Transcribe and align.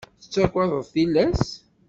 Tettagadeḍ 0.21 0.83
tillas? 0.93 1.45